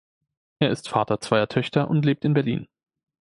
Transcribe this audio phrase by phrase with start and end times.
[0.57, 2.67] Er ist Vater zweier Töchter und lebt in Berlin.